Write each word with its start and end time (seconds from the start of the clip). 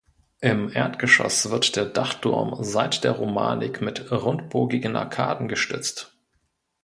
Im 0.39 0.71
Erdgeschoss 0.73 1.51
wird 1.51 1.75
der 1.75 1.85
Dachturm 1.85 2.63
seit 2.63 3.03
der 3.03 3.11
Romanik 3.11 3.81
mit 3.81 4.11
rundbogigen 4.11 4.95
Arkaden 4.95 5.47
gestützt. 5.47 6.17